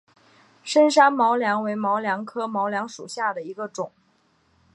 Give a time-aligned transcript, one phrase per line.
[0.63, 3.91] 深山毛茛为毛茛科毛茛属下的一个种。